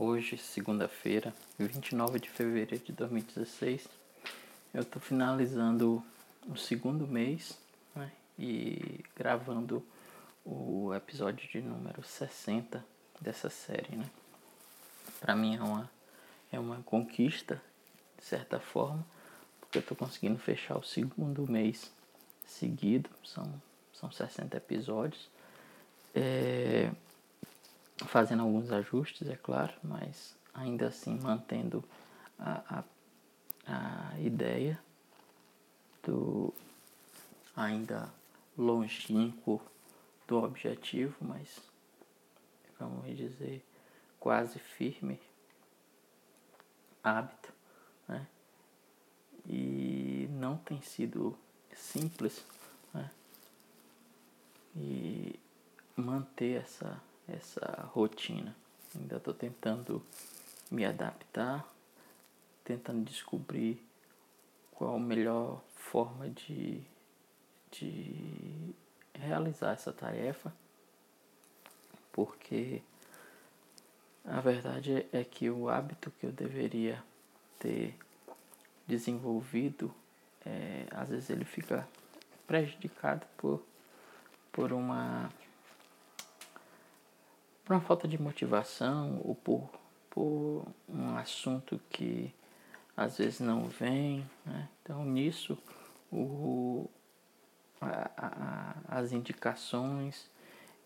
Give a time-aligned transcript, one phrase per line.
[0.00, 3.88] Hoje, segunda-feira, 29 de fevereiro de 2016,
[4.72, 6.00] eu estou finalizando
[6.46, 7.58] o segundo mês
[7.96, 9.84] né, e gravando
[10.44, 12.84] o episódio de número 60
[13.20, 13.96] dessa série.
[13.96, 14.08] Né?
[15.18, 15.90] Para mim é uma,
[16.52, 17.60] é uma conquista,
[18.16, 19.04] de certa forma,
[19.60, 21.90] porque eu estou conseguindo fechar o segundo mês
[22.46, 23.52] seguido, são,
[23.92, 25.28] são 60 episódios.
[26.14, 26.92] É,
[28.06, 31.84] fazendo alguns ajustes, é claro, mas ainda assim mantendo
[32.38, 32.84] a,
[33.66, 34.78] a, a ideia
[36.02, 36.54] do
[37.56, 38.12] ainda
[38.56, 39.60] longínquo
[40.26, 41.60] do objetivo, mas
[42.78, 43.64] vamos dizer
[44.20, 45.20] quase firme
[47.02, 47.52] hábito,
[48.06, 48.26] né?
[49.46, 51.36] E não tem sido
[51.74, 52.44] simples,
[52.92, 53.10] né?
[54.76, 55.38] E
[55.96, 58.54] manter essa essa rotina.
[58.94, 60.02] Ainda estou tentando
[60.70, 61.66] me adaptar,
[62.64, 63.82] tentando descobrir
[64.72, 66.80] qual a melhor forma de,
[67.70, 68.74] de
[69.14, 70.52] realizar essa tarefa,
[72.12, 72.82] porque
[74.24, 77.02] a verdade é que o hábito que eu deveria
[77.58, 77.94] ter
[78.86, 79.94] desenvolvido,
[80.44, 81.86] é, às vezes ele fica
[82.46, 83.62] prejudicado por,
[84.52, 85.30] por uma
[87.68, 89.70] por uma falta de motivação ou por,
[90.08, 92.34] por um assunto que
[92.96, 94.28] às vezes não vem.
[94.42, 94.66] Né?
[94.80, 95.58] Então, nisso,
[96.10, 96.88] o,
[97.78, 100.30] a, a, as indicações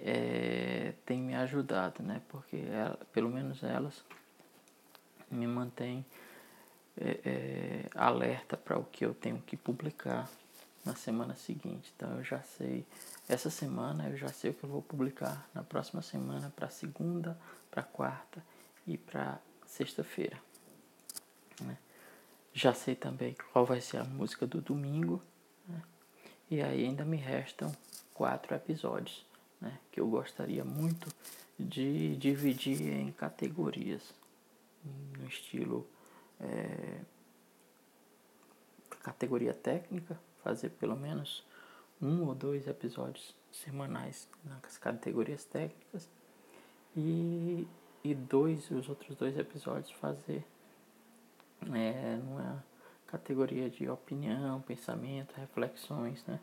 [0.00, 2.20] é, têm me ajudado, né?
[2.28, 4.04] porque ela, pelo menos elas
[5.30, 6.04] me mantêm
[7.00, 10.28] é, é, alerta para o que eu tenho que publicar
[10.84, 11.92] na semana seguinte.
[11.96, 12.86] Então eu já sei,
[13.28, 17.38] essa semana eu já sei o que eu vou publicar na próxima semana, para segunda,
[17.70, 18.44] para quarta
[18.86, 20.38] e para sexta-feira.
[21.60, 21.78] Né?
[22.52, 25.22] Já sei também qual vai ser a música do domingo.
[25.66, 25.82] Né?
[26.50, 27.74] E aí ainda me restam
[28.12, 29.24] quatro episódios,
[29.60, 29.78] né?
[29.90, 31.08] que eu gostaria muito
[31.58, 34.12] de dividir em categorias,
[35.18, 35.88] no estilo
[36.40, 37.00] é,
[39.02, 41.42] categoria técnica, fazer pelo menos
[42.00, 46.08] um ou dois episódios semanais nas categorias técnicas
[46.94, 47.66] e,
[48.04, 50.44] e dois, os outros dois episódios fazer
[51.72, 52.62] é, numa
[53.06, 56.38] categoria de opinião, pensamento, reflexões, né?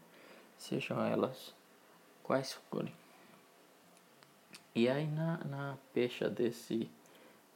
[0.58, 1.54] Sejam elas
[2.24, 2.94] quais forem.
[4.74, 6.90] E aí na, na pecha desse,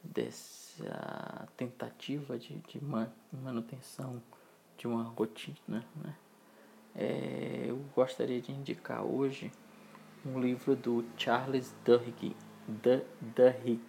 [0.02, 2.80] dessa tentativa de, de
[3.32, 4.22] manutenção
[4.76, 6.14] de uma rotina, né?
[6.96, 9.52] É, eu gostaria de indicar hoje
[10.24, 12.34] um livro do Charles Duhigg,
[12.66, 13.82] Duhigg,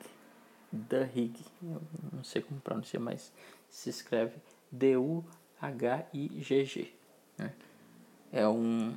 [0.71, 1.81] Duhigg, eu
[2.11, 3.31] não sei como pronunciar, mas
[3.69, 4.35] se escreve
[4.71, 5.23] D-U-H-I-G-G.
[7.37, 7.53] Né?
[8.31, 8.93] É um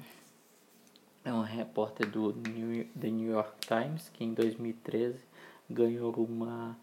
[1.25, 5.20] é um repórter do New, The New York Times que em 2013
[5.69, 6.76] ganhou uma,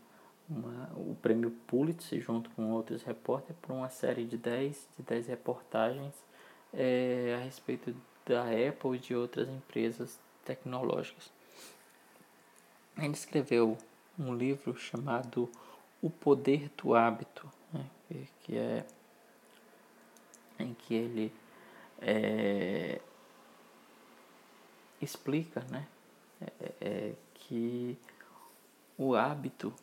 [0.48, 5.28] uma, o prêmio Pulitzer junto com outros repórteres por uma série de 10 de 10
[5.28, 6.14] reportagens
[6.78, 7.94] é, a respeito
[8.24, 11.32] da Apple e de outras empresas tecnológicas.
[12.96, 13.78] Ele escreveu
[14.18, 15.50] um livro chamado
[16.02, 17.86] O Poder do Hábito, né,
[18.44, 18.86] que é
[20.60, 21.34] em que ele
[22.00, 23.00] é,
[25.02, 25.88] explica né,
[26.42, 27.98] é, é, que
[28.98, 29.74] o hábito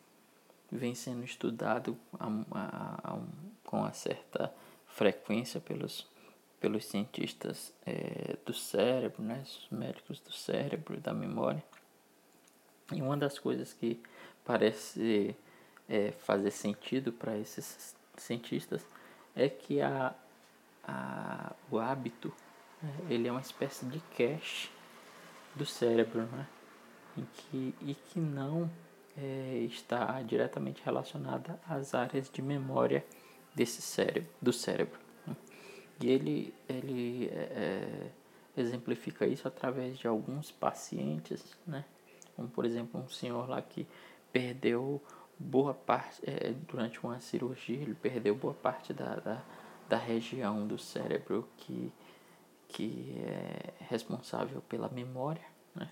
[0.69, 3.19] vem sendo estudado a, a, a,
[3.63, 4.53] com uma certa
[4.87, 6.05] frequência pelos
[6.59, 11.63] pelos cientistas é, do cérebro, né, os médicos do cérebro, da memória.
[12.91, 14.01] E uma das coisas que
[14.43, 15.35] parece
[15.89, 18.85] é, fazer sentido para esses cientistas
[19.35, 20.15] é que a,
[20.83, 22.33] a, o hábito
[22.81, 24.69] né, ele é uma espécie de cache
[25.55, 26.47] do cérebro, né,
[27.17, 28.69] em que, e que não
[29.17, 33.05] é, está diretamente relacionada às áreas de memória
[33.53, 35.04] desse cérebro, do cérebro.
[36.01, 38.11] E ele, ele é,
[38.57, 41.85] é, exemplifica isso através de alguns pacientes, né?
[42.35, 43.87] Como por exemplo um senhor lá que
[44.31, 45.01] perdeu
[45.39, 49.43] boa parte, é, durante uma cirurgia, ele perdeu boa parte da, da,
[49.87, 51.91] da região do cérebro que,
[52.67, 55.89] que é responsável pela memória, né?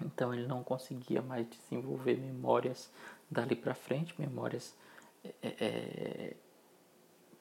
[0.00, 2.90] Então ele não conseguia mais desenvolver memórias
[3.30, 4.76] dali para frente, memórias
[5.42, 6.36] é, é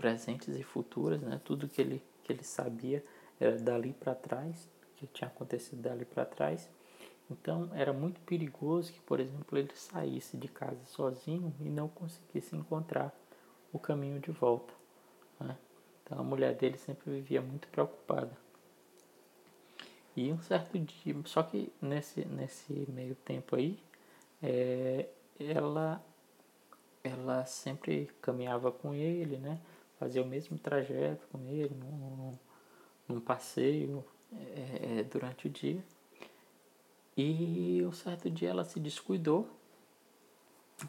[0.02, 1.40] presentes e futuras, né?
[1.46, 3.06] Tudo que ele, que ele sabia
[3.40, 4.68] era dali para trás,
[4.98, 6.68] que tinha acontecido dali para trás.
[7.30, 12.56] Então era muito perigoso que, por exemplo, ele saísse de casa sozinho e não conseguisse
[12.56, 13.16] encontrar
[13.72, 14.74] o caminho de volta.
[15.40, 15.56] Né?
[16.04, 18.36] Então a mulher dele sempre vivia muito preocupada.
[20.16, 23.80] E um certo dia, só que nesse, nesse meio tempo aí,
[24.42, 25.08] é,
[25.40, 26.04] ela,
[27.04, 29.60] ela sempre caminhava com ele, né?
[30.02, 32.32] Fazia o mesmo trajeto com ele, num,
[33.08, 34.04] num passeio
[34.34, 35.80] é, é durante o dia.
[37.16, 39.48] E um certo dia ela se descuidou.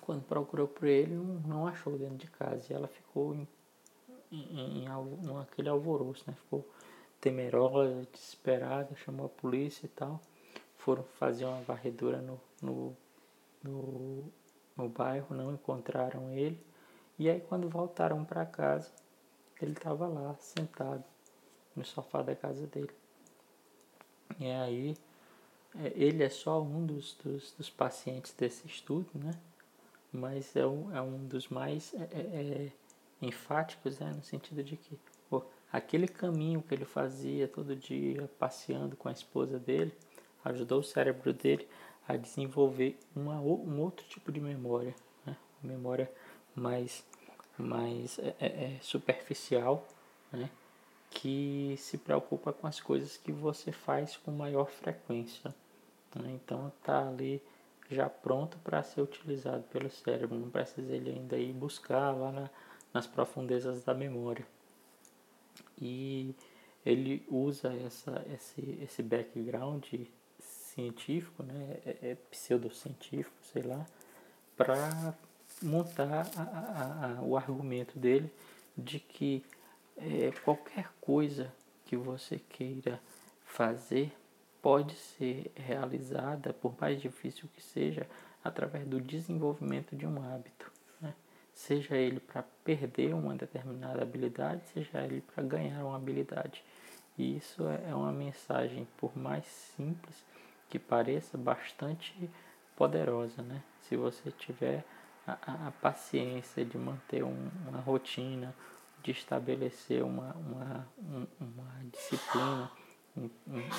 [0.01, 1.15] Quando procurou por ele,
[1.47, 2.65] não achou dentro de casa.
[2.71, 3.47] E ela ficou em,
[4.31, 6.33] em, em, em aquele alvoroço, né?
[6.33, 6.67] Ficou
[7.21, 10.23] temerosa, desesperada, chamou a polícia e tal.
[10.79, 12.97] Foram fazer uma varredura no, no,
[13.63, 14.25] no,
[14.75, 16.59] no bairro, não encontraram ele.
[17.19, 18.91] E aí quando voltaram para casa,
[19.65, 21.05] ele estava lá, sentado
[21.75, 22.91] no sofá da casa dele.
[24.39, 24.97] E aí
[25.79, 29.33] é, ele é só um dos, dos, dos, pacientes desse estudo, né?
[30.13, 32.73] Mas é um, é um dos mais é, é, é
[33.21, 34.13] enfáticos, né?
[34.15, 34.99] No sentido de que
[35.31, 35.43] pô,
[35.73, 39.93] aquele caminho que ele fazia todo dia, passeando com a esposa dele,
[40.45, 41.67] ajudou o cérebro dele
[42.07, 44.95] a desenvolver uma, um outro tipo de memória,
[45.25, 45.37] né?
[45.63, 46.11] Memória
[46.55, 47.05] mais,
[47.63, 49.87] mais é, é, é, superficial,
[50.33, 50.51] né?
[51.11, 55.55] que se preocupa com as coisas que você faz com maior frequência.
[56.15, 56.33] Né?
[56.33, 57.41] Então está ali
[57.91, 62.51] já pronto para ser utilizado pelo cérebro, não precisa ele ainda ir buscar lá na,
[62.93, 64.47] nas profundezas da memória.
[65.81, 66.35] E
[66.85, 69.85] ele usa essa, esse, esse background
[70.41, 73.87] científico, né, é, é pseudocientífico, sei lá,
[74.57, 75.15] para
[75.63, 78.31] montar a, a, a, o argumento dele
[78.77, 79.45] de que
[79.97, 81.53] é, qualquer coisa
[81.85, 83.01] que você queira
[83.45, 84.13] fazer
[84.61, 88.07] pode ser realizada, por mais difícil que seja,
[88.45, 90.71] através do desenvolvimento de um hábito.
[91.01, 91.13] Né?
[91.53, 96.65] Seja ele para perder uma determinada habilidade, seja ele para ganhar uma habilidade.
[97.19, 100.25] E isso é, é uma mensagem, por mais simples
[100.71, 102.31] que pareça, bastante
[102.77, 103.43] poderosa.
[103.43, 103.63] Né?
[103.83, 104.85] Se você tiver
[105.27, 108.55] a, a paciência de manter um, uma rotina,
[109.03, 110.89] de estabelecer uma, uma,
[111.41, 112.71] uma disciplina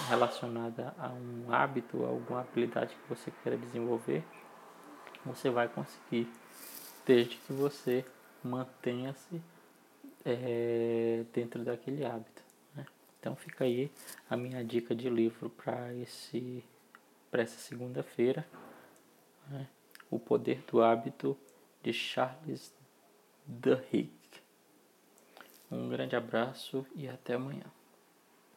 [0.08, 4.24] relacionada a um hábito, a alguma habilidade que você queira desenvolver,
[5.26, 6.30] você vai conseguir,
[7.06, 8.06] desde que você
[8.44, 9.42] mantenha-se
[10.26, 12.44] é, dentro daquele hábito.
[12.76, 12.86] Né?
[13.20, 13.92] Então fica aí
[14.30, 18.46] a minha dica de livro para essa segunda-feira,
[19.50, 19.68] né?
[20.14, 21.36] O Poder do Hábito
[21.82, 22.72] de Charles
[23.48, 24.14] Duhigg.
[25.72, 27.66] Um grande abraço e até amanhã.